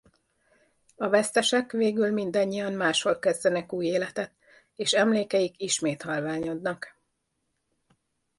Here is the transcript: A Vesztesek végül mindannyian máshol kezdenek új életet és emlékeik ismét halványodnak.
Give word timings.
A 0.95 1.09
Vesztesek 1.09 1.71
végül 1.71 2.11
mindannyian 2.11 2.73
máshol 2.73 3.19
kezdenek 3.19 3.73
új 3.73 3.85
életet 3.85 4.31
és 4.75 4.93
emlékeik 4.93 5.57
ismét 5.61 6.01
halványodnak. 6.01 6.95